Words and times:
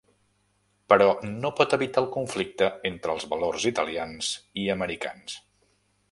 Però 0.91 1.09
no 1.33 1.51
pot 1.59 1.75
evitar 1.77 2.01
el 2.03 2.09
conflicte 2.15 2.69
entre 2.91 3.13
els 3.17 3.27
valors 3.33 3.67
italians 3.73 4.31
i 4.63 4.67
americans. 4.77 5.37